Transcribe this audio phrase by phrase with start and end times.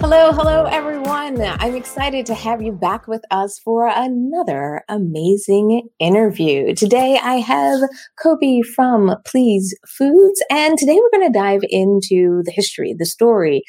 [0.00, 1.42] Hello, hello, everyone.
[1.42, 6.74] I'm excited to have you back with us for another amazing interview.
[6.74, 7.82] Today, I have
[8.18, 13.62] Kobe from Please Foods, and today we're going to dive into the history, the story,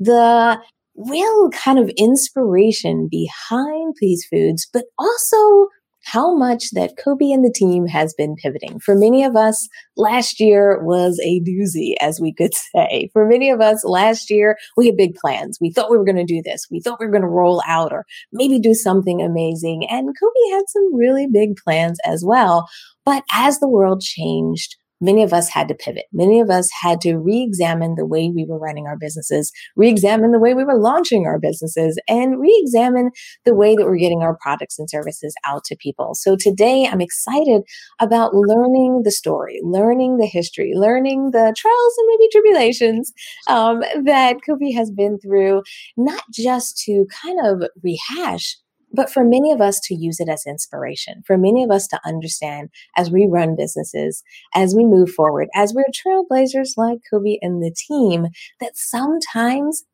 [0.00, 0.60] the
[0.96, 5.68] real kind of inspiration behind Please Foods, but also
[6.06, 8.78] how much that Kobe and the team has been pivoting.
[8.78, 13.10] For many of us, last year was a doozy, as we could say.
[13.12, 15.58] For many of us, last year, we had big plans.
[15.60, 16.68] We thought we were going to do this.
[16.70, 19.84] We thought we were going to roll out or maybe do something amazing.
[19.90, 22.68] And Kobe had some really big plans as well.
[23.04, 26.04] But as the world changed, many of us had to pivot.
[26.12, 30.38] Many of us had to re-examine the way we were running our businesses, re-examine the
[30.38, 33.10] way we were launching our businesses, and re-examine
[33.44, 36.14] the way that we're getting our products and services out to people.
[36.14, 37.62] So today I'm excited
[38.00, 43.12] about learning the story, learning the history, learning the trials and maybe tribulations
[43.48, 45.62] um, that Kobe has been through,
[45.96, 48.56] not just to kind of rehash
[48.96, 52.00] but for many of us to use it as inspiration, for many of us to
[52.04, 57.62] understand as we run businesses, as we move forward, as we're trailblazers like Kobe and
[57.62, 58.28] the team,
[58.60, 59.84] that sometimes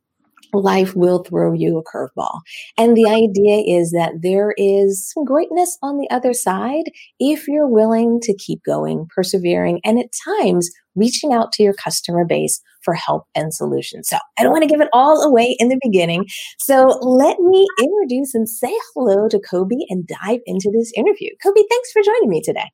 [0.53, 2.41] life will throw you a curveball.
[2.79, 6.85] And the idea is that there is some greatness on the other side
[7.19, 10.07] if you're willing to keep going, persevering, and at
[10.41, 14.09] times reaching out to your customer base for help and solutions.
[14.09, 16.27] So I don't want to give it all away in the beginning.
[16.59, 21.31] So let me introduce and say hello to Kobe and dive into this interview.
[21.43, 22.71] Kobe, thanks for joining me today.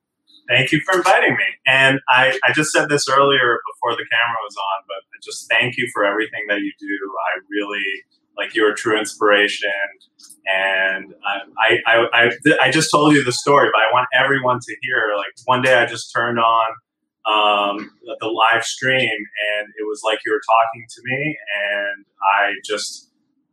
[0.49, 1.45] Thank you for inviting me.
[1.67, 5.77] And I, I just said this earlier before the camera was on, but just thank
[5.77, 6.87] you for everything that you do.
[6.87, 7.85] I really
[8.35, 9.69] like you're a true inspiration.
[10.47, 11.13] And
[11.59, 12.29] I, I, I,
[12.61, 15.13] I just told you the story, but I want everyone to hear.
[15.15, 16.69] Like one day I just turned on
[17.29, 21.37] um, the live stream, and it was like you were talking to me,
[21.69, 23.11] and I just,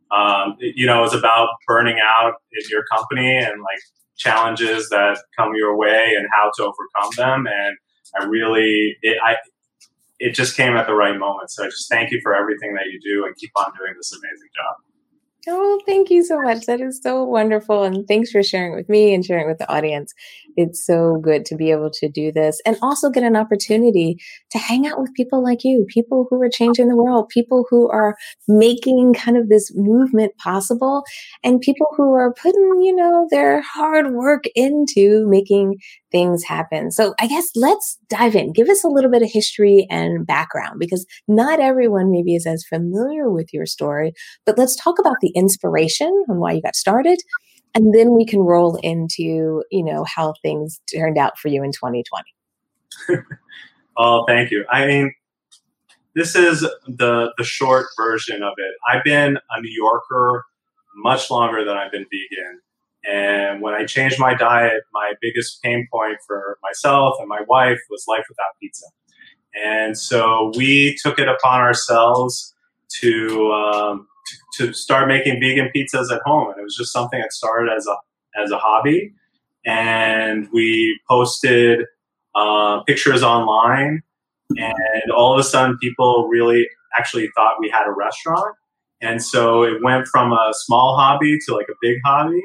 [0.09, 3.79] um, you know, it was about burning out in your company and like
[4.17, 7.45] challenges that come your way and how to overcome them.
[7.47, 7.77] And
[8.19, 9.35] I really, it, I,
[10.19, 11.51] it just came at the right moment.
[11.51, 14.11] So I just thank you for everything that you do and keep on doing this
[14.11, 14.75] amazing job.
[15.49, 16.65] Oh, thank you so much.
[16.65, 17.83] That is so wonderful.
[17.83, 20.13] And thanks for sharing with me and sharing with the audience.
[20.57, 24.17] It's so good to be able to do this and also get an opportunity
[24.51, 27.89] to hang out with people like you, people who are changing the world, people who
[27.89, 31.03] are making kind of this movement possible
[31.45, 35.75] and people who are putting, you know, their hard work into making
[36.11, 36.91] things happen.
[36.91, 38.53] So I guess let's dive in.
[38.53, 42.65] Give us a little bit of history and background because not everyone maybe is as
[42.67, 44.13] familiar with your story,
[44.45, 47.19] but let's talk about the inspiration on why you got started.
[47.75, 51.71] And then we can roll into, you know, how things turned out for you in
[51.71, 53.23] 2020.
[53.97, 54.65] oh, thank you.
[54.69, 55.13] I mean,
[56.15, 58.73] this is the the short version of it.
[58.87, 60.45] I've been a New Yorker
[60.95, 62.61] much longer than I've been vegan.
[63.07, 67.79] And when I changed my diet, my biggest pain point for myself and my wife
[67.89, 68.85] was life without pizza.
[69.63, 72.53] And so we took it upon ourselves
[72.99, 74.07] to, um,
[74.55, 76.49] to, start making vegan pizzas at home.
[76.49, 77.95] And it was just something that started as a
[78.41, 79.13] as a hobby.
[79.65, 81.85] And we posted
[82.35, 84.01] uh, pictures online,
[84.55, 86.65] and all of a sudden, people really
[86.97, 88.55] actually thought we had a restaurant.
[89.01, 92.41] And so it went from a small hobby to like a big hobby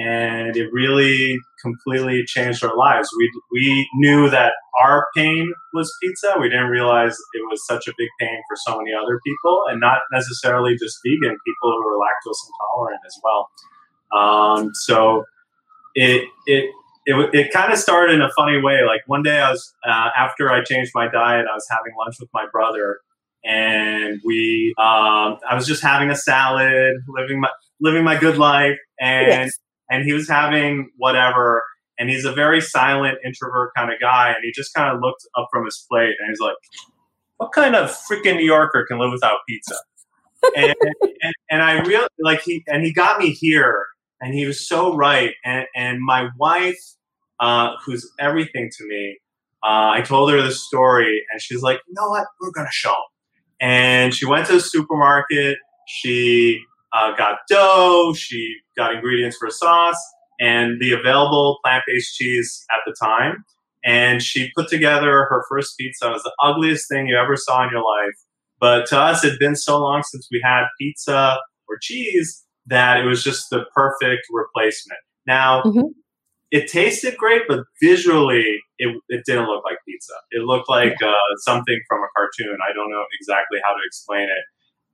[0.00, 3.08] and it really completely changed our lives.
[3.18, 4.52] We we knew that
[4.82, 6.36] our pain was pizza.
[6.40, 9.80] We didn't realize it was such a big pain for so many other people, and
[9.80, 13.50] not necessarily just vegan people who are lactose intolerant as well.
[14.18, 15.24] Um, so
[15.94, 16.70] it it.
[17.06, 18.80] It, it kind of started in a funny way.
[18.86, 22.16] Like one day, I was uh, after I changed my diet, I was having lunch
[22.20, 23.00] with my brother,
[23.42, 27.48] and we um, I was just having a salad, living my
[27.80, 29.58] living my good life, and yes.
[29.90, 31.64] And he was having whatever,
[31.98, 35.26] and he's a very silent introvert kind of guy, and he just kind of looked
[35.36, 36.54] up from his plate, and he's like,
[37.36, 39.76] "What kind of freaking New Yorker can live without pizza?"
[40.56, 40.74] and,
[41.22, 43.86] and, and I really like he and he got me here,
[44.20, 46.80] and he was so right, and and my wife,
[47.40, 49.18] uh, who's everything to me.
[49.62, 52.26] Uh, I told her the story, and she's like, "You know what?
[52.40, 52.96] We're gonna show him."
[53.60, 55.58] And she went to the supermarket.
[55.86, 60.00] She uh, got dough, she got ingredients for a sauce,
[60.38, 63.44] and the available plant based cheese at the time.
[63.84, 66.08] And she put together her first pizza.
[66.08, 68.14] It was the ugliest thing you ever saw in your life.
[68.60, 72.98] But to us, it had been so long since we had pizza or cheese that
[72.98, 75.00] it was just the perfect replacement.
[75.26, 75.86] Now, mm-hmm.
[76.50, 80.12] it tasted great, but visually, it, it didn't look like pizza.
[80.30, 82.58] It looked like uh, something from a cartoon.
[82.62, 84.44] I don't know exactly how to explain it.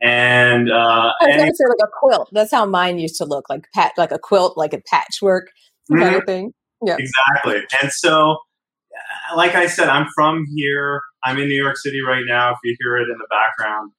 [0.02, 2.28] And uh, I was to say like a quilt.
[2.32, 5.48] That's how mine used to look, like pat, like a quilt, like a patchwork
[5.90, 6.02] mm-hmm.
[6.02, 6.52] kind of thing.
[6.84, 7.62] Yeah, exactly.
[7.82, 11.00] And so, uh, like I said, I'm from here.
[11.24, 12.52] I'm in New York City right now.
[12.52, 13.92] If you hear it in the background,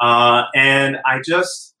[0.00, 1.74] uh, and I just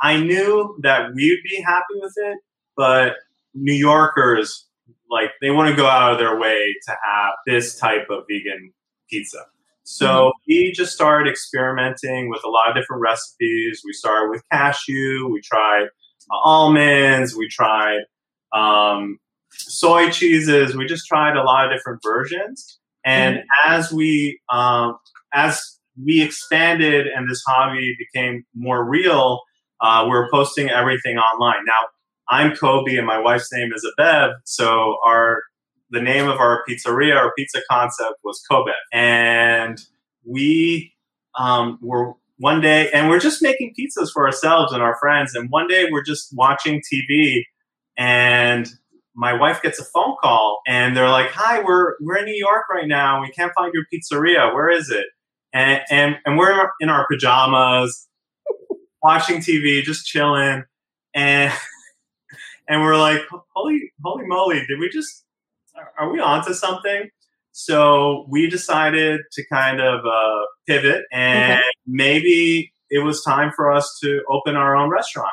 [0.00, 2.38] I knew that we'd be happy with it,
[2.76, 3.16] but
[3.54, 4.68] New Yorkers
[5.10, 8.72] like they want to go out of their way to have this type of vegan
[9.10, 9.44] pizza.
[9.90, 13.80] So we just started experimenting with a lot of different recipes.
[13.86, 15.84] We started with cashew, we tried
[16.30, 18.00] uh, almonds, we tried
[18.52, 19.18] um,
[19.50, 20.76] soy cheeses.
[20.76, 22.78] We just tried a lot of different versions.
[23.02, 23.72] And mm-hmm.
[23.72, 24.98] as we um,
[25.32, 25.58] as
[26.04, 29.40] we expanded and this hobby became more real,
[29.80, 31.64] uh, we are posting everything online.
[31.66, 31.86] Now,
[32.28, 34.34] I'm Kobe and my wife's name is Abev.
[34.44, 35.42] So our
[35.90, 38.72] the name of our pizzeria, our pizza concept was Kobe.
[38.92, 39.78] And
[40.24, 40.92] we
[41.38, 45.34] um, were one day, and we're just making pizzas for ourselves and our friends.
[45.34, 47.42] And one day we're just watching TV
[47.96, 48.68] and
[49.14, 52.68] my wife gets a phone call and they're like, hi, we're, we're in New York
[52.70, 53.20] right now.
[53.20, 54.54] We can't find your pizzeria.
[54.54, 55.06] Where is it?
[55.52, 58.06] And, and, and we're in our pajamas
[59.02, 60.62] watching TV, just chilling.
[61.14, 61.52] And,
[62.68, 63.22] and we're like,
[63.56, 65.24] holy, holy moly, did we just,
[65.98, 67.08] are we onto something?
[67.52, 71.62] So we decided to kind of uh, pivot and okay.
[71.86, 75.32] maybe it was time for us to open our own restaurant.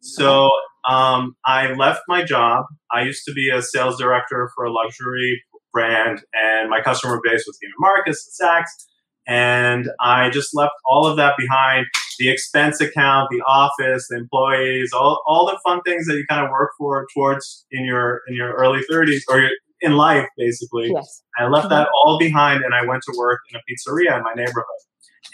[0.00, 0.50] So
[0.88, 2.66] um, I left my job.
[2.92, 5.42] I used to be a sales director for a luxury
[5.72, 8.86] brand, and my customer base was Neiman Marcus and Saks.
[9.26, 11.86] And I just left all of that behind
[12.18, 16.44] the expense account, the office, the employees, all, all the fun things that you kind
[16.44, 19.50] of work for towards in your in your early 30s or your,
[19.84, 20.90] in life, basically.
[20.92, 21.22] Yes.
[21.38, 22.08] I left that mm-hmm.
[22.08, 24.64] all behind and I went to work in a pizzeria in my neighborhood.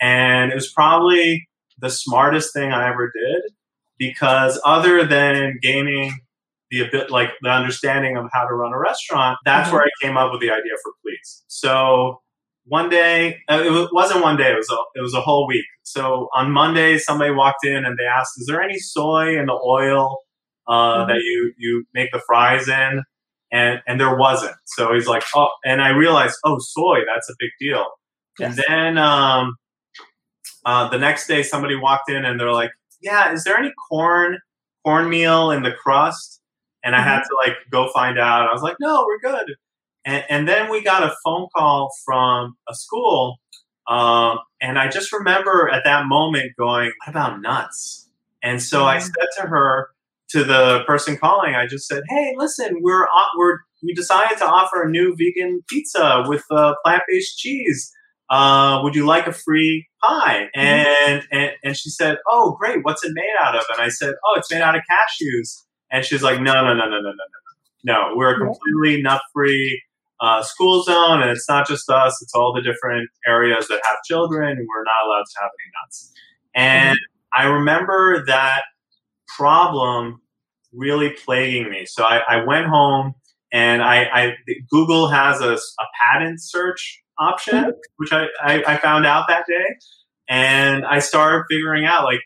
[0.01, 1.49] And it was probably
[1.79, 3.43] the smartest thing I ever did
[3.99, 6.21] because other than gaining
[6.71, 9.77] the bit like the understanding of how to run a restaurant, that's mm-hmm.
[9.77, 11.45] where I came up with the idea for Please.
[11.49, 12.21] So
[12.65, 15.65] one day, uh, it wasn't one day, it was a, it was a whole week.
[15.83, 19.53] So on Monday, somebody walked in and they asked, is there any soy in the
[19.53, 20.19] oil
[20.69, 21.09] uh, mm-hmm.
[21.09, 23.03] that you, you make the fries in?
[23.53, 24.55] And, and there wasn't.
[24.65, 27.87] So he's like, oh, and I realized, oh, soy, that's a big deal.
[28.39, 28.57] Yes.
[28.59, 29.57] And then um,
[30.65, 32.71] uh, the next day, somebody walked in and they're like,
[33.01, 34.39] yeah, is there any corn,
[34.85, 36.41] cornmeal in the crust?
[36.85, 37.47] And I had mm-hmm.
[37.47, 38.49] to like go find out.
[38.49, 39.55] I was like, no, we're good.
[40.05, 43.39] And, and then we got a phone call from a school.
[43.89, 48.09] Um, and I just remember at that moment going, what about nuts?
[48.43, 49.07] And so I mm-hmm.
[49.07, 49.89] said to her,
[50.33, 53.07] to the person calling, I just said, "Hey, listen, we're
[53.37, 57.91] we're we decided to offer a new vegan pizza with uh, plant-based cheese.
[58.29, 60.61] Uh, would you like a free pie?" Mm-hmm.
[60.61, 62.85] And, and and she said, "Oh, great.
[62.85, 66.05] What's it made out of?" And I said, "Oh, it's made out of cashews." And
[66.05, 67.13] she's like, "No, no, no, no, no, no, no,
[67.85, 68.17] no.
[68.17, 69.83] We're a completely nut-free."
[70.21, 73.97] uh, school zone, and it's not just us; it's all the different areas that have
[74.05, 76.13] children, and we're not allowed to have any nuts.
[76.55, 77.41] And mm-hmm.
[77.41, 78.65] I remember that
[79.37, 80.21] problem
[80.73, 81.87] really plaguing me.
[81.87, 83.15] So I, I went home,
[83.53, 84.33] and I, I,
[84.71, 87.71] Google has a, a patent search option, mm-hmm.
[87.97, 89.77] which I, I, I found out that day,
[90.29, 92.21] and I started figuring out like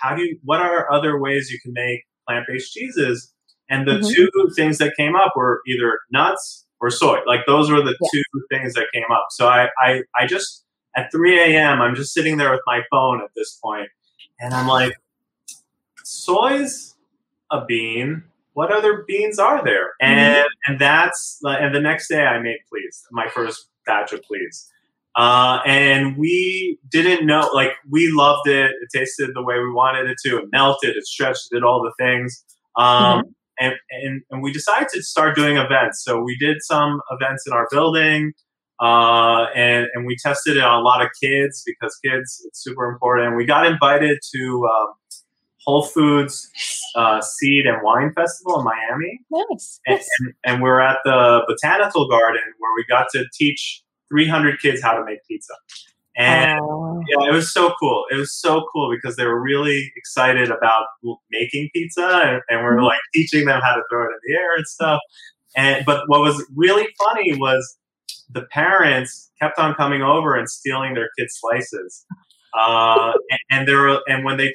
[0.00, 3.32] how do you what are other ways you can make plant based cheeses.
[3.68, 4.08] And the mm-hmm.
[4.14, 7.18] two things that came up were either nuts or soy.
[7.26, 8.08] Like those were the yeah.
[8.12, 9.26] two things that came up.
[9.30, 10.64] So I, I, I just
[10.96, 11.82] at 3 a.m.
[11.82, 13.88] I'm just sitting there with my phone at this point,
[14.40, 14.92] and I'm like,
[16.26, 16.94] soy's
[17.50, 18.24] a bean.
[18.52, 19.90] What other beans are there?
[20.00, 20.72] And mm-hmm.
[20.72, 24.68] and that's and the next day I made please my first batch of please.
[25.14, 28.70] Uh, and we didn't know, like, we loved it.
[28.82, 30.36] It tasted the way we wanted it to.
[30.36, 32.44] It melted, it stretched, it did all the things.
[32.76, 36.02] Um, mm-hmm and, and, and we decided to start doing events.
[36.04, 38.32] So we did some events in our building,
[38.80, 42.86] uh, and, and we tested it on a lot of kids because kids, it's super
[42.86, 43.36] important.
[43.36, 44.88] We got invited to um,
[45.66, 46.48] Whole Foods
[46.94, 49.20] uh, Seed and Wine Festival in Miami.
[49.30, 49.80] Nice.
[49.86, 54.82] And, and, and we're at the Botanical Garden where we got to teach 300 kids
[54.82, 55.54] how to make pizza.
[56.16, 56.60] And,
[57.08, 58.04] Yeah, it was so cool.
[58.10, 60.86] It was so cool because they were really excited about
[61.30, 62.84] making pizza, and, and we're mm-hmm.
[62.84, 65.00] like teaching them how to throw it in the air and stuff.
[65.56, 67.76] And but what was really funny was
[68.30, 72.06] the parents kept on coming over and stealing their kids' slices.
[72.58, 74.50] Uh, and, and there were, and when they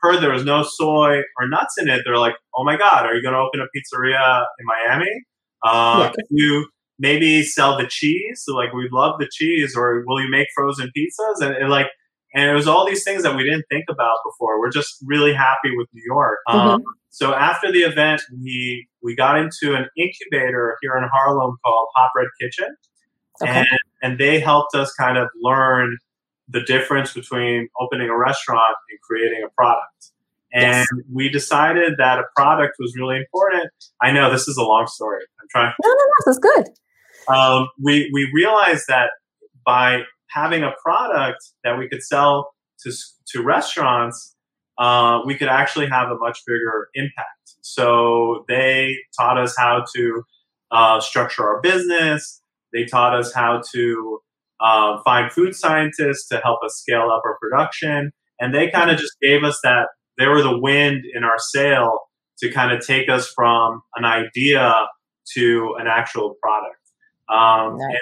[0.00, 3.14] heard there was no soy or nuts in it, they're like, "Oh my god, are
[3.14, 5.10] you going to open a pizzeria in Miami?
[5.62, 6.24] Uh, yeah.
[6.30, 6.66] You
[6.98, 8.42] maybe sell the cheese?
[8.44, 11.88] So like, we'd love the cheese, or will you make frozen pizzas?" And, and like,
[12.34, 14.60] and it was all these things that we didn't think about before.
[14.60, 16.38] We're just really happy with New York.
[16.48, 16.68] Mm-hmm.
[16.68, 21.88] Um, so after the event, we we got into an incubator here in Harlem called
[21.96, 22.68] Hot Bread Kitchen,
[23.42, 23.58] okay.
[23.58, 23.66] and
[24.02, 25.96] and they helped us kind of learn
[26.50, 30.12] the difference between opening a restaurant and creating a product.
[30.52, 31.04] And yes.
[31.12, 33.70] we decided that a product was really important.
[34.02, 35.22] I know this is a long story.
[35.40, 35.72] I'm trying.
[35.82, 36.68] No, no, no, that's good.
[37.32, 39.10] Um, we we realized that
[39.64, 42.50] by having a product that we could sell
[42.82, 42.92] to
[43.28, 44.34] to restaurants,
[44.78, 47.54] uh, we could actually have a much bigger impact.
[47.62, 50.22] So they taught us how to
[50.72, 52.42] uh, structure our business.
[52.72, 54.20] They taught us how to
[54.60, 58.12] uh, find food scientists to help us scale up our production.
[58.38, 59.88] And they kind of just gave us that,
[60.18, 62.00] they were the wind in our sail
[62.40, 64.86] to kind of take us from an idea
[65.34, 66.76] to an actual product.
[67.28, 67.96] Um, nice.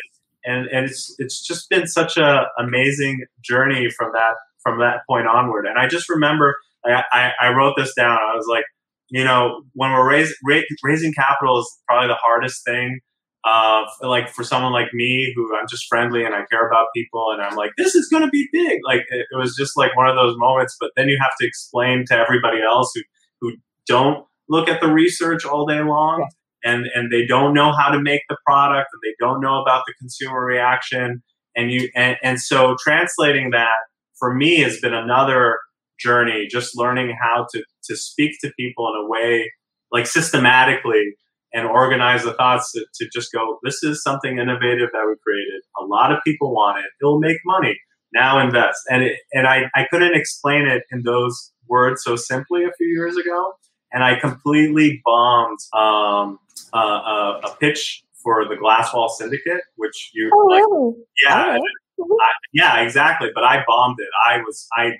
[0.45, 5.01] and, and, and, it's, it's just been such an amazing journey from that, from that
[5.09, 5.67] point onward.
[5.67, 8.19] And I just remember, I, I, I wrote this down.
[8.19, 8.65] I was like,
[9.11, 13.01] you know, when we're raise, ra- raising capital is probably the hardest thing
[13.45, 17.31] uh, like for someone like me who I'm just friendly and I care about people
[17.33, 18.81] and I'm like, this is going to be big.
[18.85, 21.47] Like it, it, was just like one of those moments, but then you have to
[21.47, 23.03] explain to everybody else who,
[23.41, 26.29] who don't look at the research all day long
[26.65, 29.85] and, and they don't know how to make the product and they don't know about
[29.87, 31.23] the consumer reaction.
[31.57, 33.77] And you, and, and so translating that
[34.19, 35.59] for me has been another
[36.01, 39.51] journey, just learning how to, to speak to people in a way
[39.91, 41.15] like systematically
[41.53, 45.63] and organize the thoughts to, to, just go, this is something innovative that we created.
[45.81, 46.85] A lot of people want it.
[47.01, 47.79] It'll make money.
[48.13, 48.81] Now invest.
[48.91, 52.89] And it, and I, I couldn't explain it in those words so simply a few
[52.89, 53.53] years ago.
[53.93, 56.39] And I completely bombed um,
[56.75, 60.95] uh, a, a, pitch for the Glasswall Syndicate, which you oh, like, really?
[61.25, 63.31] yeah, I, yeah, exactly.
[63.35, 64.09] But I bombed it.
[64.29, 64.93] I was I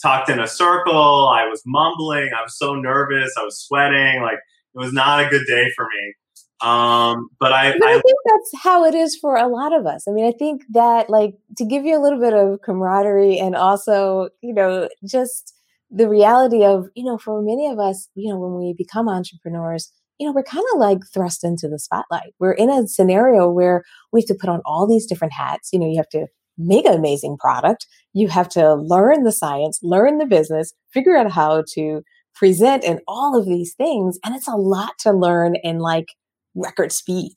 [0.00, 1.28] talked in a circle.
[1.28, 2.30] I was mumbling.
[2.36, 3.34] I was so nervous.
[3.38, 4.22] I was sweating.
[4.22, 4.38] Like
[4.76, 6.14] it was not a good day for me.
[6.62, 9.86] Um, but I, but I, I, think that's how it is for a lot of
[9.86, 10.06] us.
[10.08, 13.54] I mean, I think that like to give you a little bit of camaraderie and
[13.54, 15.54] also, you know, just
[15.90, 19.92] the reality of, you know, for many of us, you know, when we become entrepreneurs,
[20.18, 22.32] you know, we're kind of like thrust into the spotlight.
[22.38, 25.70] We're in a scenario where we have to put on all these different hats.
[25.74, 27.86] You know, you have to make an amazing product.
[28.14, 32.02] You have to learn the science, learn the business, figure out how to
[32.36, 34.18] present and all of these things.
[34.24, 36.06] And it's a lot to learn in like
[36.54, 37.32] record speed.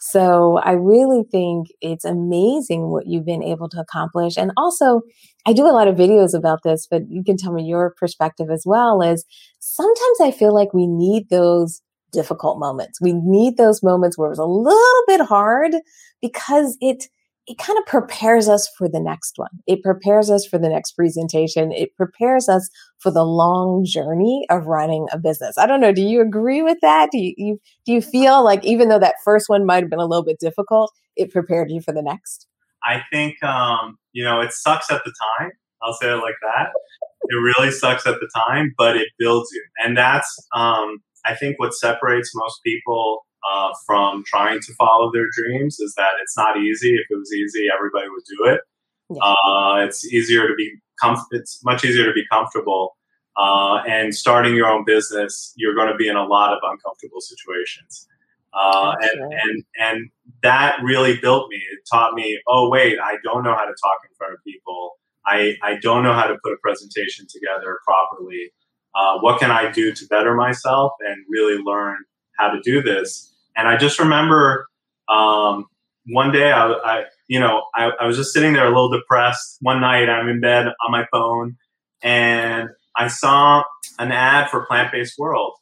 [0.00, 4.36] So I really think it's amazing what you've been able to accomplish.
[4.36, 5.02] And also,
[5.46, 8.48] I do a lot of videos about this, but you can tell me your perspective
[8.50, 9.24] as well is
[9.60, 11.82] sometimes I feel like we need those
[12.12, 13.00] difficult moments.
[13.00, 15.72] We need those moments where it's a little bit hard
[16.20, 17.06] because it
[17.46, 19.50] it kind of prepares us for the next one.
[19.66, 21.72] It prepares us for the next presentation.
[21.72, 25.58] It prepares us for the long journey of running a business.
[25.58, 25.92] I don't know.
[25.92, 27.10] Do you agree with that?
[27.10, 29.98] Do you, you do you feel like even though that first one might have been
[29.98, 32.46] a little bit difficult, it prepared you for the next?
[32.84, 35.50] I think um, you know it sucks at the time.
[35.82, 36.68] I'll say it like that.
[37.24, 41.58] It really sucks at the time, but it builds you, and that's um, I think
[41.58, 46.56] what separates most people uh, from trying to follow their dreams is that it's not
[46.56, 46.94] easy.
[46.94, 48.60] If it was easy, everybody would do it.
[49.10, 49.22] Yeah.
[49.22, 52.96] Uh, it's easier to be comf- it's much easier to be comfortable.
[53.36, 57.20] Uh, and starting your own business, you're going to be in a lot of uncomfortable
[57.20, 58.06] situations.
[58.54, 59.40] Uh, and, right.
[59.42, 60.10] and, and
[60.42, 61.56] that really built me.
[61.56, 64.92] It taught me, oh, wait, I don't know how to talk in front of people.
[65.24, 68.52] I, I don't know how to put a presentation together properly.
[68.94, 71.96] Uh, what can I do to better myself and really learn
[72.36, 73.31] how to do this?
[73.56, 74.66] And I just remember
[75.08, 75.66] um,
[76.06, 79.58] one day I, I you know, I, I, was just sitting there a little depressed.
[79.60, 81.56] One night I'm in bed on my phone
[82.02, 83.62] and I saw
[83.98, 85.54] an ad for Plant Based World,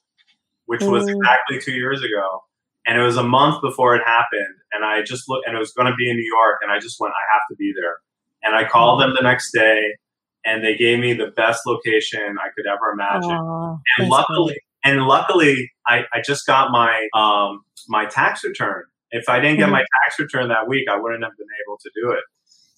[0.66, 1.16] which was mm.
[1.16, 2.42] exactly two years ago.
[2.86, 4.54] And it was a month before it happened.
[4.72, 6.58] And I just looked, and it was going to be in New York.
[6.62, 7.96] And I just went, I have to be there.
[8.42, 9.96] And I called them the next day
[10.44, 13.30] and they gave me the best location I could ever imagine.
[13.30, 18.84] Aww, and luckily, and luckily, I, I just got my um, my tax return.
[19.10, 19.72] If I didn't get mm-hmm.
[19.72, 22.24] my tax return that week, I wouldn't have been able to do it.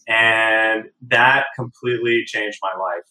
[0.09, 3.05] And that completely changed my life.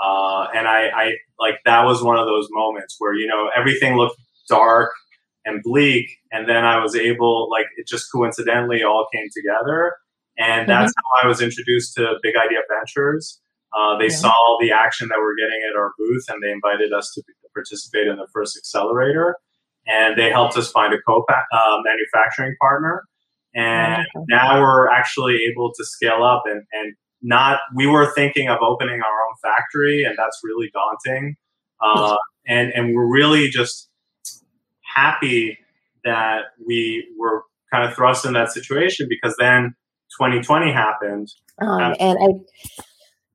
[0.00, 3.96] Uh, and I, I like that was one of those moments where you know everything
[3.96, 4.90] looked dark
[5.44, 9.94] and bleak, and then I was able, like, it just coincidentally all came together,
[10.36, 10.68] and mm-hmm.
[10.68, 11.22] that's mm-hmm.
[11.22, 13.40] how I was introduced to Big Idea Ventures.
[13.76, 14.16] Uh, they yeah.
[14.16, 17.22] saw the action that we're getting at our booth, and they invited us to
[17.54, 19.36] participate in the first accelerator,
[19.86, 23.04] and they helped us find a co uh, manufacturing partner.
[23.54, 24.26] And oh, okay.
[24.28, 29.00] now we're actually able to scale up and, and not we were thinking of opening
[29.00, 31.36] our own factory and that's really daunting
[31.80, 33.88] uh, and and we're really just
[34.94, 35.58] happy
[36.04, 39.74] that we were kind of thrust in that situation because then
[40.18, 41.28] 2020 happened
[41.60, 42.82] um, and i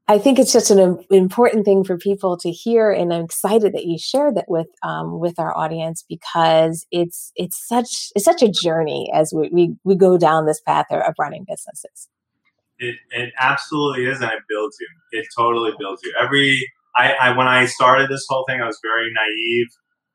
[0.07, 3.85] I think it's just an important thing for people to hear, and I'm excited that
[3.85, 8.51] you shared that with um, with our audience because it's it's such it's such a
[8.51, 12.09] journey as we we, we go down this path of running businesses.
[12.79, 14.87] It, it absolutely is, and it builds you.
[15.19, 16.13] It totally builds you.
[16.19, 19.67] Every I, I when I started this whole thing, I was very naive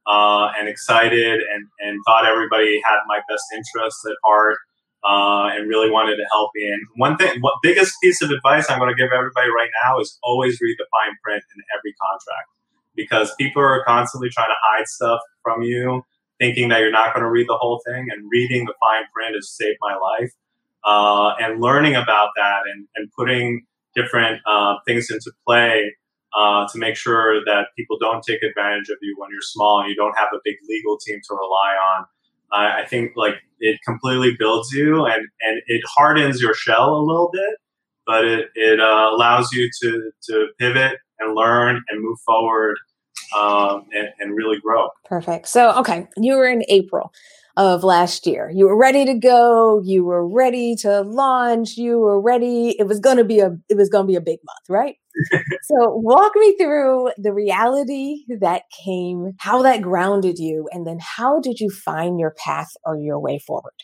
[0.07, 4.59] uh, and excited, and and thought everybody had my best interests at heart,
[5.05, 6.65] uh, and really wanted to help me.
[6.67, 10.01] And one thing, what biggest piece of advice I'm going to give everybody right now
[10.01, 12.49] is always read the fine print in every contract,
[12.95, 16.03] because people are constantly trying to hide stuff from you,
[16.39, 18.07] thinking that you're not going to read the whole thing.
[18.11, 20.33] And reading the fine print has saved my life
[20.85, 25.95] uh, and learning about that and, and putting different uh, things into play
[26.37, 29.89] uh, to make sure that people don't take advantage of you when you're small and
[29.89, 32.05] you don't have a big legal team to rely on.
[32.53, 37.31] I think like it completely builds you and, and it hardens your shell a little
[37.33, 37.59] bit,
[38.07, 42.77] but it, it uh, allows you to, to pivot and learn and move forward
[43.37, 44.89] um, and, and really grow.
[45.05, 45.49] Perfect.
[45.49, 47.13] So, okay, you were in April
[47.59, 48.51] of last year.
[48.55, 49.83] You were ready to go.
[49.85, 51.77] You were ready to launch.
[51.77, 52.77] You were ready.
[52.79, 54.95] It was going to be a, it was going to be a big month, right?
[55.65, 61.41] so walk me through the reality that came, how that grounded you, and then how
[61.41, 63.75] did you find your path or your way forward?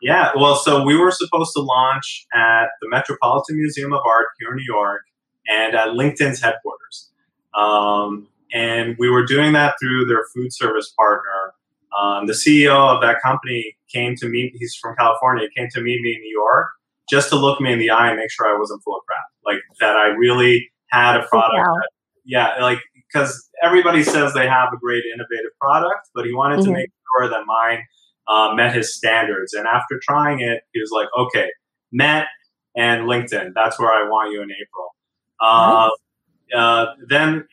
[0.00, 4.50] Yeah, well, so we were supposed to launch at the Metropolitan Museum of Art here
[4.50, 5.02] in New York
[5.46, 7.10] and at LinkedIn's headquarters.
[7.54, 11.54] Um, and we were doing that through their food service partner,
[11.98, 14.52] um, the CEO of that company came to meet.
[14.56, 15.48] He's from California.
[15.56, 16.68] Came to meet me in New York
[17.10, 19.24] just to look me in the eye and make sure I wasn't full of crap.
[19.44, 21.54] Like that, I really had a product.
[21.56, 21.88] That,
[22.24, 22.78] yeah, like
[23.12, 26.66] because everybody says they have a great innovative product, but he wanted mm-hmm.
[26.66, 27.84] to make sure that mine
[28.28, 29.52] uh, met his standards.
[29.52, 31.50] And after trying it, he was like, "Okay,
[31.90, 32.26] met
[32.76, 33.52] and LinkedIn.
[33.54, 34.94] That's where I want you in April."
[35.40, 35.90] Uh,
[36.52, 36.60] nice.
[36.60, 37.46] uh, then,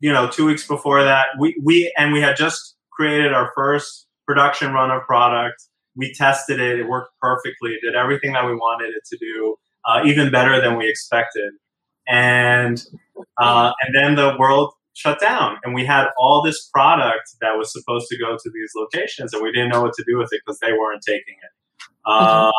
[0.00, 4.06] you know, two weeks before that, we we and we had just created our first
[4.28, 5.64] production run of product.
[5.96, 6.78] We tested it.
[6.78, 7.72] It worked perfectly.
[7.72, 11.52] It did everything that we wanted it to do, uh, even better than we expected.
[12.06, 12.80] And
[13.38, 17.72] uh, and then the world shut down, and we had all this product that was
[17.72, 20.42] supposed to go to these locations, and we didn't know what to do with it
[20.44, 21.52] because they weren't taking it.
[22.04, 22.52] Uh,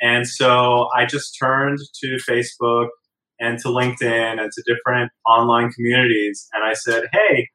[0.00, 2.88] and so I just turned to Facebook
[3.38, 7.48] and to LinkedIn and to different online communities, and I said, "Hey,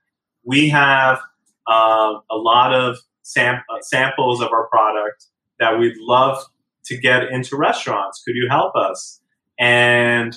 [0.43, 1.19] we have
[1.67, 5.25] uh, a lot of sam- uh, samples of our product
[5.60, 6.43] that we'd love
[6.86, 8.21] to get into restaurants.
[8.23, 9.19] Could you help us?
[9.60, 10.36] And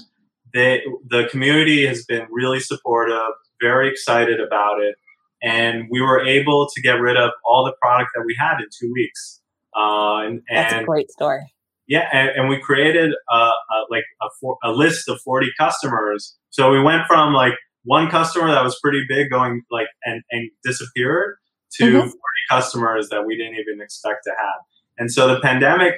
[0.55, 4.97] they, the community has been really supportive, very excited about it.
[5.43, 8.67] And we were able to get rid of all the product that we had in
[8.77, 9.41] two weeks.
[9.77, 11.53] Uh, and, That's a great story.
[11.87, 13.53] Yeah, and, and we created a, a
[13.89, 16.37] like a, for, a list of 40 customers.
[16.51, 17.55] So we went from like
[17.89, 21.37] one customer that was pretty big going like and, and disappeared
[21.73, 21.99] to mm-hmm.
[22.01, 22.13] 40
[22.51, 24.61] customers that we didn't even expect to have.
[24.99, 25.95] And so the pandemic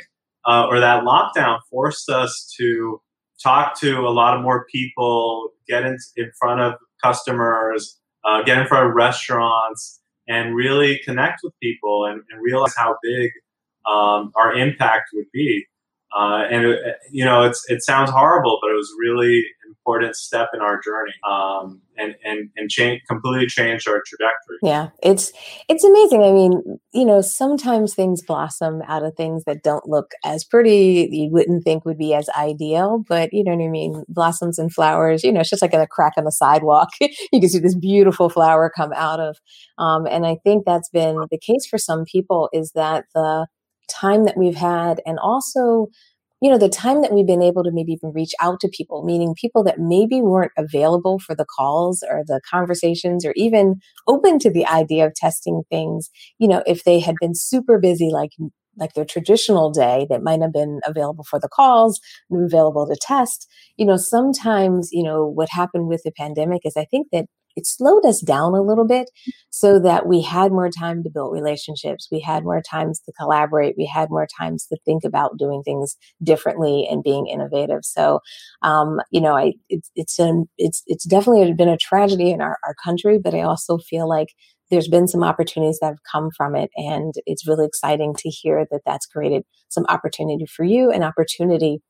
[0.46, 3.00] uh, or that lockdown forced us to
[3.42, 8.58] talk to a lot of more people, get in, in front of customers, uh, get
[8.58, 13.32] in front of restaurants, and really connect with people and, and realize how big
[13.90, 15.66] um, our impact would be.
[16.16, 20.48] Uh, and it, you know, it's it sounds horrible, but it was really important step
[20.54, 24.58] in our journey um, and and and change completely changed our trajectory.
[24.62, 25.32] Yeah it's
[25.68, 26.22] it's amazing.
[26.22, 31.08] I mean you know sometimes things blossom out of things that don't look as pretty
[31.10, 34.04] you wouldn't think would be as ideal but you know what i mean?
[34.08, 36.88] Blossoms and flowers you know it's just like a crack on the sidewalk.
[37.32, 39.36] You can see this beautiful flower come out of
[39.78, 43.46] um, and i think that's been the case for some people is that the
[43.90, 45.88] time that we've had and also
[46.40, 49.04] you know, the time that we've been able to maybe even reach out to people,
[49.04, 53.76] meaning people that maybe weren't available for the calls or the conversations or even
[54.08, 58.08] open to the idea of testing things, you know, if they had been super busy
[58.10, 58.30] like
[58.76, 62.00] like their traditional day that might have been available for the calls
[62.32, 66.84] available to test you know sometimes you know what happened with the pandemic is i
[66.84, 69.10] think that it slowed us down a little bit
[69.50, 72.08] so that we had more time to build relationships.
[72.10, 73.74] We had more times to collaborate.
[73.76, 77.80] We had more times to think about doing things differently and being innovative.
[77.82, 78.20] So,
[78.62, 82.58] um, you know, I, it's, it's, um, it's, it's definitely been a tragedy in our,
[82.66, 84.28] our country, but I also feel like
[84.70, 86.70] there's been some opportunities that have come from it.
[86.76, 91.80] And it's really exciting to hear that that's created some opportunity for you and opportunity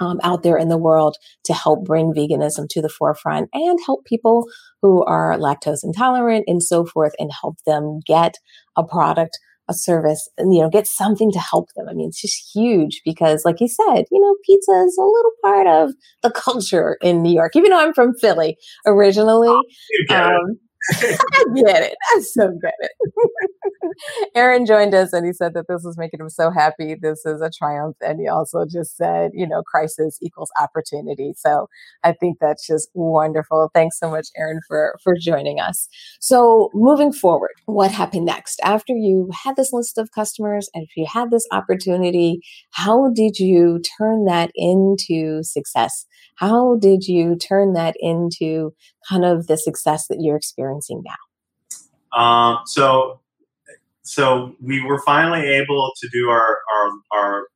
[0.00, 4.04] um, out there in the world to help bring veganism to the forefront and help
[4.04, 4.46] people
[4.82, 8.34] who are lactose intolerant and so forth and help them get
[8.76, 11.86] a product a service and you know get something to help them.
[11.88, 15.32] I mean it's just huge because like you said you know pizza is a little
[15.42, 19.48] part of the culture in new york even though i'm from philly originally.
[19.48, 19.62] Oh,
[20.14, 20.58] um,
[20.92, 21.96] I get it.
[22.14, 22.90] I so get it.
[24.34, 26.94] Aaron joined us and he said that this was making him so happy.
[27.00, 27.96] This is a triumph.
[28.00, 31.32] And he also just said, you know, crisis equals opportunity.
[31.36, 31.68] So
[32.02, 33.70] I think that's just wonderful.
[33.74, 35.88] Thanks so much, Aaron, for, for joining us.
[36.20, 38.60] So moving forward, what happened next?
[38.62, 42.40] After you had this list of customers and if you had this opportunity,
[42.72, 46.06] how did you turn that into success?
[46.36, 48.72] How did you turn that into
[49.08, 50.73] kind of the success that you're experiencing
[51.04, 52.18] now?
[52.18, 53.20] Um, so,
[54.02, 57.46] so we were finally able to do our our, our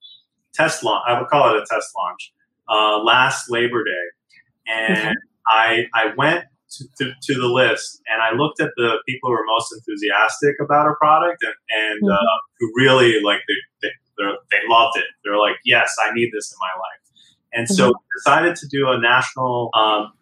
[0.54, 1.04] test launch.
[1.06, 2.32] I would call it a test launch
[2.68, 8.36] uh, last Labor Day, and I I went to, to, to, the list and I
[8.36, 12.12] looked at the people who were most enthusiastic about our product and, and mm-hmm.
[12.12, 15.06] uh, who really like they, they, they loved it.
[15.24, 17.08] They're like, yes, I need this in my life.
[17.52, 17.74] And mm-hmm.
[17.74, 20.12] so decided to do a national, um,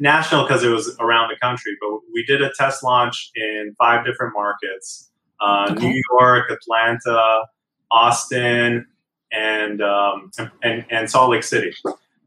[0.00, 4.04] national because it was around the country, but we did a test launch in five
[4.04, 5.88] different markets: uh, okay.
[5.88, 7.42] New York, Atlanta,
[7.90, 8.86] Austin,
[9.32, 10.30] and um,
[10.62, 11.74] and, and Salt Lake City.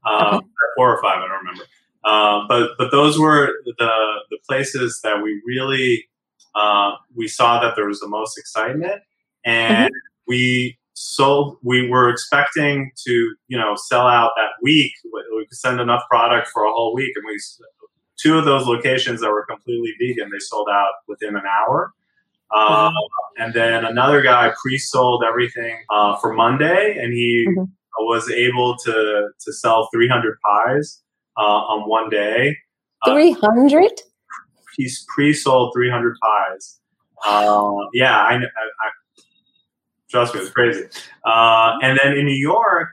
[0.05, 0.47] Uh, okay.
[0.75, 1.63] Four or five, I don't remember.
[2.03, 3.91] Uh, but but those were the
[4.29, 6.05] the places that we really
[6.55, 9.01] uh, we saw that there was the most excitement,
[9.45, 10.23] and mm-hmm.
[10.27, 14.91] we sold we were expecting to you know sell out that week.
[15.03, 17.39] We could send enough product for a whole week and we
[18.21, 21.91] two of those locations that were completely vegan they sold out within an hour.
[22.53, 22.91] Uh,
[23.37, 27.63] and then another guy pre-sold everything uh, for monday and he mm-hmm.
[27.99, 31.01] was able to to sell 300 pies
[31.37, 32.57] uh, on one day.
[33.05, 33.89] 300 uh,
[34.75, 36.79] he's pre-sold 300 pies.
[37.25, 38.89] Uh, yeah I, I,
[40.11, 40.83] Trust me, it was crazy.
[41.25, 42.89] Uh, and then in New York,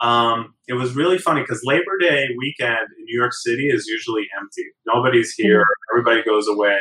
[0.00, 4.26] um, it was really funny because Labor Day weekend in New York City is usually
[4.38, 4.64] empty.
[4.86, 5.62] Nobody's here.
[5.62, 5.98] Mm-hmm.
[5.98, 6.78] Everybody goes away.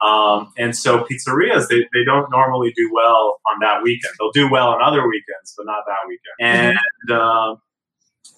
[0.00, 4.14] Um, and so pizzerias, they, they don't normally do well on that weekend.
[4.18, 6.40] They'll do well on other weekends, but not that weekend.
[6.40, 6.78] Mm-hmm.
[7.10, 7.56] And uh,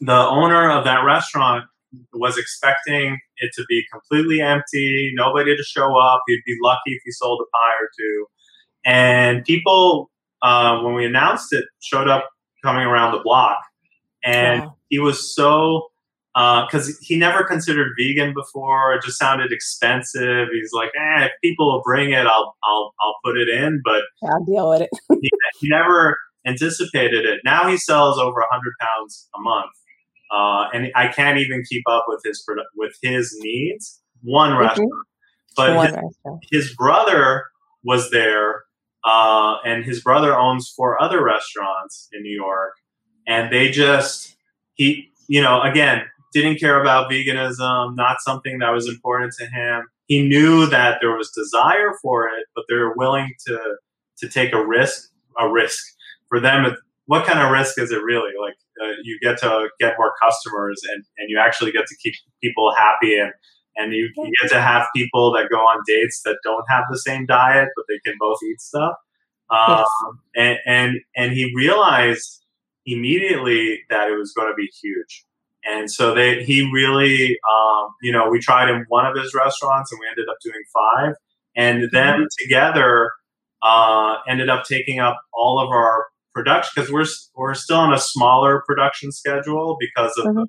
[0.01, 1.67] the owner of that restaurant
[2.13, 6.23] was expecting it to be completely empty, nobody to show up.
[6.27, 8.27] He'd be lucky if he sold a pie or two.
[8.85, 10.11] And people
[10.43, 12.29] uh, when we announced it, showed up
[12.65, 13.59] coming around the block,
[14.25, 14.77] and wow.
[14.89, 15.89] he was so
[16.35, 18.95] because uh, he never considered vegan before.
[18.95, 20.49] It just sounded expensive.
[20.53, 24.03] He's like, eh, if people will bring it, I'll I'll I'll put it in, but
[24.25, 24.91] I'll deal with it.
[25.21, 27.41] he, he, never anticipated it.
[27.45, 29.73] Now he sells over a hundred pounds a month,
[30.33, 32.45] uh, and I can't even keep up with his
[32.77, 34.01] with his needs.
[34.23, 34.61] One mm-hmm.
[34.61, 34.91] restaurant,
[35.57, 36.45] but One his, restaurant.
[36.51, 37.45] his brother
[37.85, 38.63] was there
[39.05, 42.75] uh, and his brother owns four other restaurants in New York.
[43.27, 44.37] And they just,
[44.75, 49.85] he, you know, again, didn't care about veganism, not something that was important to him.
[50.07, 53.59] He knew that there was desire for it, but they're willing to,
[54.19, 55.83] to take a risk, a risk
[56.29, 56.77] for them.
[57.07, 58.33] What kind of risk is it really?
[58.41, 62.15] Like, uh, you get to get more customers and, and you actually get to keep
[62.43, 63.33] people happy and,
[63.77, 66.99] and you, you, get to have people that go on dates that don't have the
[66.99, 68.95] same diet, but they can both eat stuff.
[69.51, 69.87] Um, yes.
[70.37, 72.45] and, and and he realized
[72.87, 75.25] immediately that it was going to be huge.
[75.65, 79.93] And so they, he really, um, you know, we tried in one of his restaurants
[79.93, 81.15] and we ended up doing five.
[81.55, 82.25] And them mm-hmm.
[82.41, 83.13] together
[83.63, 87.07] uh, ended up taking up all of our production because we're
[87.37, 90.43] we're still on a smaller production schedule because of mm-hmm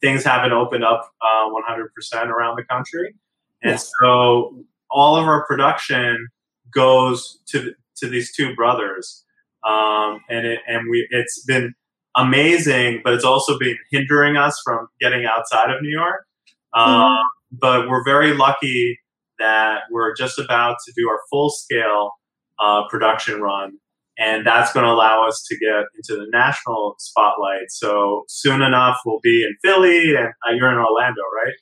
[0.00, 3.14] things haven't opened up uh, 100% around the country.
[3.62, 3.90] And yes.
[4.00, 6.28] so all of our production
[6.72, 9.24] goes to to these two brothers,
[9.66, 11.74] um, and it, and we it's been
[12.16, 16.26] amazing, but it's also been hindering us from getting outside of New York.
[16.74, 17.22] Um, mm-hmm.
[17.52, 18.98] But we're very lucky
[19.38, 22.10] that we're just about to do our full scale
[22.58, 23.78] uh, production run
[24.18, 27.70] and that's going to allow us to get into the national spotlight.
[27.70, 31.54] So soon enough, we'll be in Philly, and uh, you're in Orlando, right?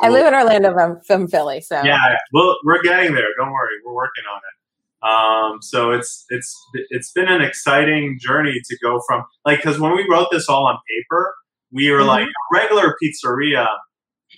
[0.00, 0.74] I live in Orlando.
[0.74, 1.98] I'm from Philly, so yeah,
[2.32, 3.26] well, we're getting there.
[3.36, 4.58] Don't worry, we're working on it.
[5.00, 6.56] Um, so it's it's
[6.90, 10.66] it's been an exciting journey to go from like because when we wrote this all
[10.66, 11.34] on paper,
[11.72, 12.08] we were mm-hmm.
[12.08, 13.66] like regular pizzeria.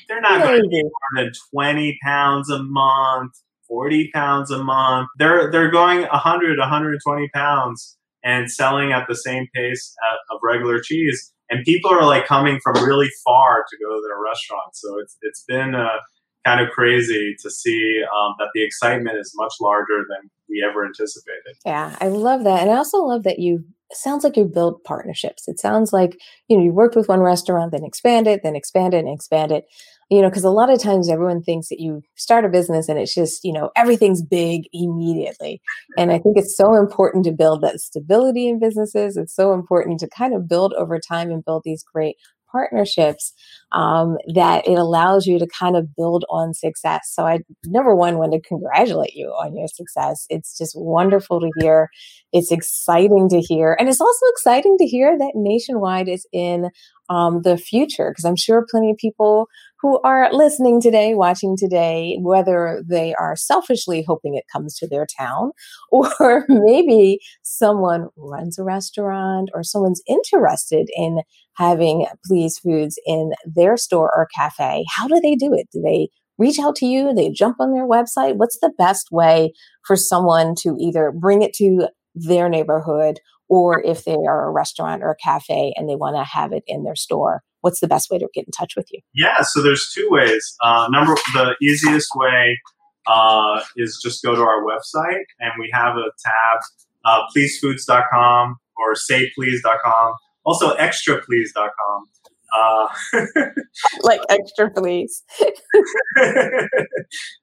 [0.09, 3.33] They're not going to be more than twenty pounds a month
[3.71, 5.09] 40 pounds a month.
[5.17, 9.95] They're they're going 100, 120 pounds and selling at the same pace
[10.31, 11.33] of regular cheese.
[11.49, 14.75] And people are like coming from really far to go to their restaurant.
[14.75, 15.99] So it's it's been uh,
[16.45, 20.85] kind of crazy to see um, that the excitement is much larger than we ever
[20.85, 21.57] anticipated.
[21.65, 23.65] Yeah, I love that, and I also love that you.
[23.93, 25.49] Sounds like you build partnerships.
[25.49, 29.13] It sounds like you know you worked with one restaurant, then expanded, then expanded, and
[29.13, 29.65] expanded
[30.11, 32.99] you know, because a lot of times everyone thinks that you start a business and
[32.99, 35.63] it's just, you know, everything's big immediately.
[35.97, 39.17] And I think it's so important to build that stability in businesses.
[39.17, 42.17] It's so important to kind of build over time and build these great
[42.51, 43.33] partnerships
[43.73, 47.11] um, that it allows you to kind of build on success.
[47.13, 50.27] So I number one want to congratulate you on your success.
[50.29, 51.89] It's just wonderful to hear.
[52.33, 56.71] It's exciting to hear, and it's also exciting to hear that Nationwide is in
[57.09, 59.47] um, the future because I'm sure plenty of people
[59.83, 65.07] who are listening today, watching today, whether they are selfishly hoping it comes to their
[65.19, 65.53] town,
[65.91, 71.21] or maybe someone runs a restaurant or someone's interested in
[71.55, 74.85] having Please Foods in their store or cafe.
[74.95, 75.69] How do they do it?
[75.73, 77.15] Do they reach out to you?
[77.15, 78.37] They jump on their website?
[78.37, 79.53] What's the best way
[79.87, 85.03] for someone to either bring it to their neighborhood or if they are a restaurant
[85.03, 87.43] or a cafe and they want to have it in their store?
[87.61, 89.01] What's the best way to get in touch with you?
[89.15, 90.57] Yeah, so there's two ways.
[90.63, 92.59] Uh, number the easiest way
[93.07, 96.61] uh, is just go to our website and we have a tab,
[97.05, 102.07] uh, pleasefoods.com or sayplease.com, also extraplease.com.
[102.53, 102.89] Uh,
[104.03, 105.23] like extra please.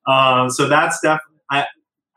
[0.08, 1.66] uh, so that's definitely, I,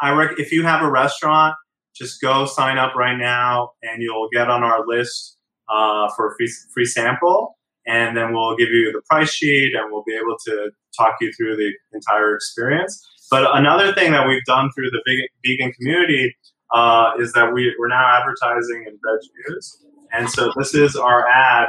[0.00, 1.54] I rec- if you have a restaurant,
[1.94, 5.36] just go sign up right now and you'll get on our list
[5.68, 9.90] uh, for a free, free sample and then we'll give you the price sheet and
[9.90, 13.06] we'll be able to talk you through the entire experience.
[13.30, 15.02] But another thing that we've done through the
[15.44, 16.36] vegan community
[16.74, 19.84] uh, is that we, we're now advertising in Veg News.
[20.12, 21.68] And so this is our ad.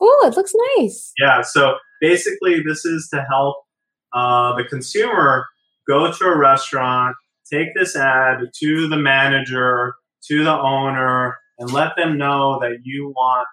[0.00, 1.12] Oh, it looks nice.
[1.18, 1.42] Yeah.
[1.42, 3.56] So basically, this is to help
[4.12, 5.44] uh, the consumer
[5.86, 7.16] go to a restaurant,
[7.52, 9.94] take this ad to the manager,
[10.28, 13.46] to the owner, and let them know that you want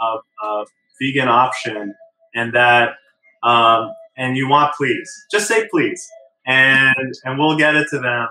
[0.00, 0.64] a, a, a
[1.00, 1.94] vegan option
[2.34, 2.94] and that
[3.42, 6.06] um, and you want please just say please.
[6.46, 8.28] And and we'll get it to them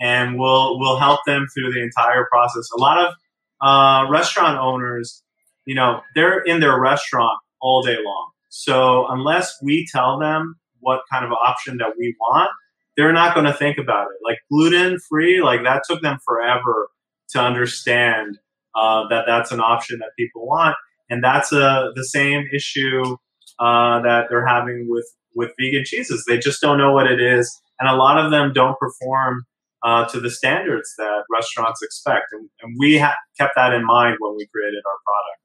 [0.00, 2.68] and we'll we'll help them through the entire process.
[2.76, 3.14] A lot of
[3.60, 5.22] uh, restaurant owners
[5.66, 8.30] you know they're in their restaurant all day long.
[8.50, 12.50] So unless we tell them what kind of option that we want
[12.96, 14.18] they're not going to think about it.
[14.24, 16.88] Like gluten free like that took them forever
[17.30, 18.38] to understand
[18.74, 20.76] uh, that that's an option that people want
[21.10, 23.16] and that's a, uh, the same issue
[23.60, 26.24] uh, that they're having with with vegan cheeses.
[26.28, 29.44] They just don't know what it is, and a lot of them don't perform
[29.84, 32.26] uh, to the standards that restaurants expect.
[32.32, 35.44] And, and we ha- kept that in mind when we created our product.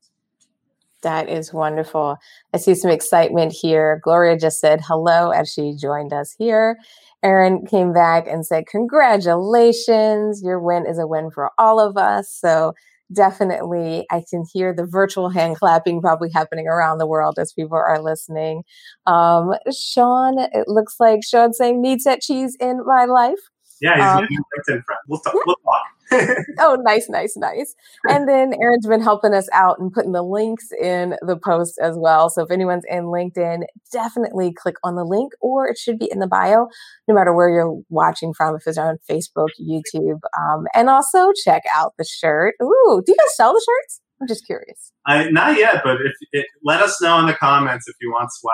[1.02, 2.18] That is wonderful.
[2.54, 4.02] I see some excitement here.
[4.04, 6.78] Gloria just said hello as she joined us here.
[7.24, 10.42] Aaron came back and said, Congratulations.
[10.44, 12.32] Your win is a win for all of us.
[12.32, 12.74] So
[13.14, 17.78] definitely I can hear the virtual hand clapping probably happening around the world as people
[17.78, 18.64] are listening.
[19.08, 23.40] Um, Sean, it looks like Sean saying needs that cheese in my life.
[23.82, 25.00] Yeah, he's um, LinkedIn friend.
[25.08, 25.34] We'll talk.
[25.46, 25.84] We'll talk.
[26.60, 27.76] oh, nice, nice, nice.
[28.08, 31.96] And then Aaron's been helping us out and putting the links in the post as
[31.98, 32.30] well.
[32.30, 36.20] So if anyone's in LinkedIn, definitely click on the link or it should be in
[36.20, 36.68] the bio,
[37.08, 40.20] no matter where you're watching from, if it's on Facebook, YouTube.
[40.38, 42.56] Um, and also check out the shirt.
[42.62, 44.02] Ooh, do you guys sell the shirts?
[44.22, 44.92] I'm just curious.
[45.06, 48.30] I, not yet, but if it, let us know in the comments if you want
[48.32, 48.54] swag.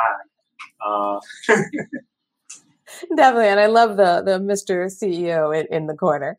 [0.86, 1.20] Uh,
[3.16, 4.88] Definitely, and I love the the Mr.
[4.88, 6.38] CEO in, in the corner.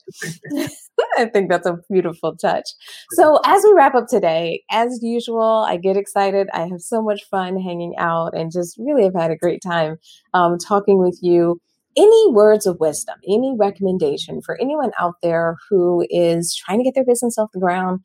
[1.19, 2.69] I think that's a beautiful touch.
[3.13, 6.49] So, as we wrap up today, as usual, I get excited.
[6.53, 9.97] I have so much fun hanging out and just really have had a great time
[10.35, 11.61] um, talking with you.
[11.97, 16.95] Any words of wisdom, any recommendation for anyone out there who is trying to get
[16.95, 18.01] their business off the ground,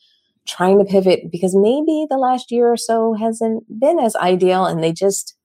[0.48, 4.82] trying to pivot because maybe the last year or so hasn't been as ideal and
[4.82, 5.36] they just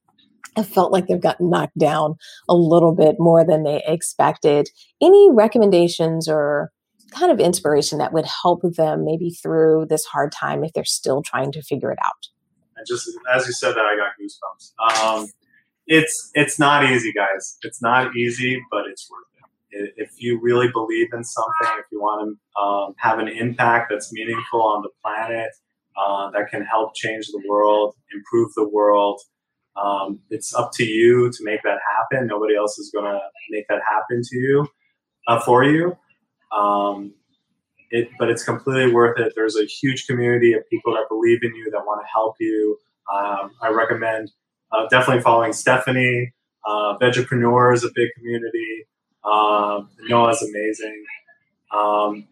[0.56, 2.16] have felt like they've gotten knocked down
[2.48, 4.68] a little bit more than they expected.
[5.02, 6.72] Any recommendations or
[7.10, 11.22] kind of inspiration that would help them maybe through this hard time if they're still
[11.22, 12.28] trying to figure it out?
[12.76, 15.20] And just as you said that, I got goosebumps.
[15.20, 15.28] Um,
[15.86, 17.58] it's it's not easy, guys.
[17.62, 19.22] It's not easy, but it's worth
[19.70, 19.94] it.
[19.96, 24.12] If you really believe in something, if you want to um, have an impact that's
[24.12, 25.50] meaningful on the planet,
[25.96, 29.20] uh, that can help change the world, improve the world,
[29.76, 32.26] um, it's up to you to make that happen.
[32.26, 33.18] Nobody else is going to
[33.50, 34.68] make that happen to you
[35.28, 35.96] uh, for you.
[36.56, 37.14] Um,
[37.90, 39.32] it, but it's completely worth it.
[39.36, 42.78] There's a huge community of people that believe in you that want to help you.
[43.12, 44.32] Um, I recommend
[44.72, 46.32] uh, definitely following Stephanie.
[46.66, 48.86] Uh, Vegapreneur is a big community.
[49.24, 51.04] Um, Noah's amazing.
[51.72, 52.26] Um,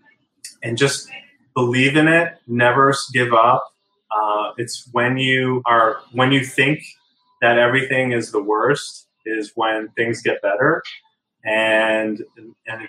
[0.62, 1.09] and just
[1.54, 2.35] believe in it.
[2.46, 3.62] Never give up.
[4.11, 6.80] Uh, it's when you are when you think
[7.40, 10.82] that everything is the worst is when things get better,
[11.44, 12.22] and
[12.66, 12.88] and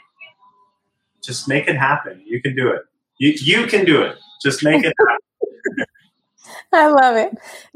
[1.24, 2.22] just make it happen.
[2.26, 2.84] You can do it.
[3.20, 4.18] You you can do it.
[4.44, 5.86] Just make it happen.
[6.74, 7.32] I love it.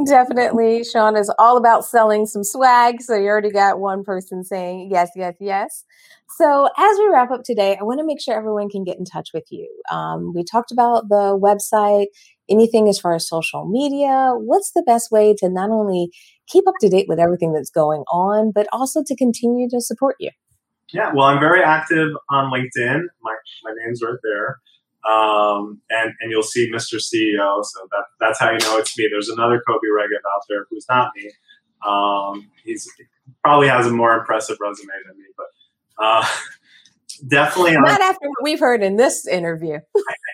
[0.05, 0.83] Definitely.
[0.83, 3.01] Sean is all about selling some swag.
[3.01, 5.83] So you already got one person saying yes, yes, yes.
[6.37, 9.05] So as we wrap up today, I want to make sure everyone can get in
[9.05, 9.67] touch with you.
[9.91, 12.07] Um, we talked about the website,
[12.49, 14.33] anything as far as social media.
[14.35, 16.11] What's the best way to not only
[16.49, 20.15] keep up to date with everything that's going on, but also to continue to support
[20.19, 20.31] you?
[20.91, 23.01] Yeah, well, I'm very active on LinkedIn.
[23.21, 24.59] My, my name's right there
[25.07, 26.95] um, and and you'll see Mr.
[26.95, 27.63] CEO.
[27.63, 29.07] So that that's how you know it's me.
[29.09, 31.31] There's another Kobe Regev out there who's not me.
[31.87, 32.89] Um, he's
[33.43, 36.25] probably has a more impressive resume than me, but uh,
[37.27, 39.79] definitely on, not after what we've heard in this interview.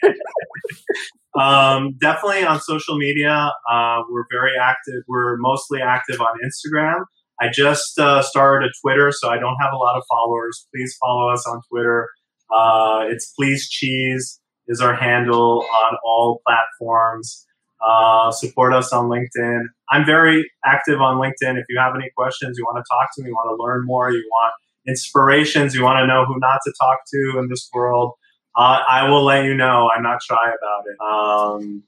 [1.40, 5.04] um, definitely on social media, uh, we're very active.
[5.08, 7.02] We're mostly active on Instagram.
[7.42, 10.68] I just uh, started a Twitter, so I don't have a lot of followers.
[10.74, 12.08] Please follow us on Twitter.
[12.54, 17.46] Uh, it's please cheese is our handle on all platforms.
[17.86, 19.62] Uh, support us on LinkedIn.
[19.92, 21.58] I'm very active on LinkedIn.
[21.58, 23.86] If you have any questions, you want to talk to me, you want to learn
[23.86, 24.54] more, you want
[24.88, 28.14] inspirations, you want to know who not to talk to in this world,
[28.56, 29.90] uh, I will let you know.
[29.96, 31.02] I'm not shy about it.
[31.02, 31.84] Um,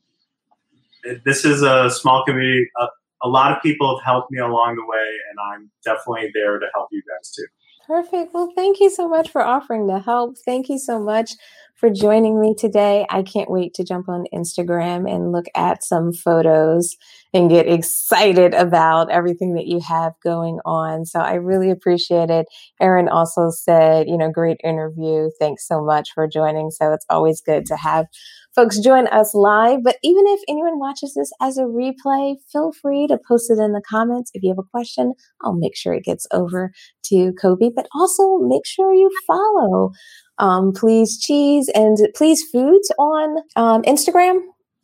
[1.04, 2.70] it this is a small community.
[2.80, 2.88] A,
[3.24, 6.66] a lot of people have helped me along the way, and I'm definitely there to
[6.74, 7.46] help you guys too.
[7.88, 8.34] Perfect.
[8.34, 10.36] Well, thank you so much for offering the help.
[10.46, 11.32] Thank you so much
[11.78, 13.06] for joining me today.
[13.10, 16.98] I can't wait to jump on Instagram and look at some photos
[17.34, 21.06] and get excited about everything that you have going on.
[21.06, 22.48] So I really appreciate it.
[22.82, 25.30] Erin also said, you know, great interview.
[25.40, 26.72] Thanks so much for joining.
[26.72, 28.08] So it's always good to have
[28.58, 29.84] folks join us live.
[29.84, 33.72] But even if anyone watches this as a replay, feel free to post it in
[33.72, 34.32] the comments.
[34.34, 36.72] If you have a question, I'll make sure it gets over
[37.06, 37.70] to Kobe.
[37.74, 39.92] But also make sure you follow
[40.40, 44.40] um, Please Cheese and Please Foods on um, Instagram.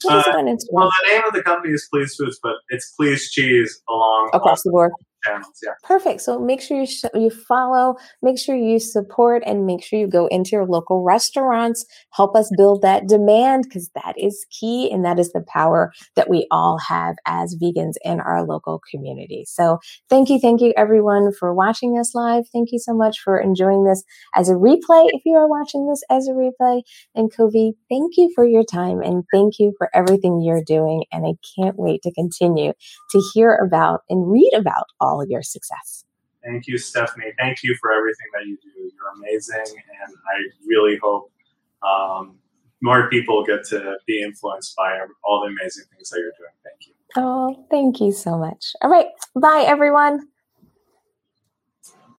[0.08, 0.68] Uh, on Instagram?
[0.72, 4.62] Well, the name of the company is Please Foods, but it's Please Cheese along across
[4.64, 4.92] the board
[5.24, 5.60] channels.
[5.64, 5.72] Yeah.
[5.84, 6.22] Perfect.
[6.22, 10.08] So make sure you sh- you follow, make sure you support, and make sure you
[10.08, 11.86] go into your local restaurants.
[12.12, 16.30] Help us build that demand because that is key, and that is the power that
[16.30, 19.44] we all have as vegans in our local community.
[19.48, 22.46] So thank you, thank you, everyone, for watching us live.
[22.52, 24.04] Thank you so much for enjoying this
[24.36, 25.10] as a replay.
[25.14, 26.82] If you are watching this as a replay,
[27.16, 31.04] and Kobe, thank you for your time and thank you for everything you're doing.
[31.12, 32.74] And I can't wait to continue
[33.12, 36.06] to hear about and read about all all of your success.
[36.44, 37.32] Thank you, Stephanie.
[37.40, 38.70] Thank you for everything that you do.
[38.76, 41.32] You're amazing, and I really hope
[41.84, 42.38] um,
[42.82, 46.52] more people get to be influenced by all the amazing things that you're doing.
[46.64, 46.94] Thank you.
[47.16, 48.74] Oh, thank you so much.
[48.82, 49.08] All right.
[49.36, 50.28] Bye, everyone.